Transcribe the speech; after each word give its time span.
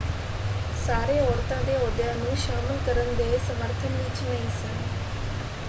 ਸਾਰੇ 0.77 1.19
ਔਰਤਾਂ 1.21 1.61
ਦੇ 1.63 1.75
ਅਹੁਦਿਆਂ 1.75 2.15
ਨੂੰ 2.15 2.35
ਸ਼ਾਮਲ 2.37 2.79
ਕਰਨ 2.85 3.15
ਦੇ 3.15 3.37
ਸਮਰਥਨ 3.39 3.97
ਵਿੱਚ 3.97 4.23
ਨਹੀਂ 4.23 4.49
ਸਨ 4.53 4.81